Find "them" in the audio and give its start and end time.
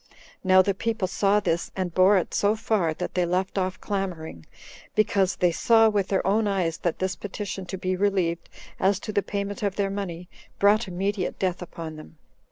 11.97-12.17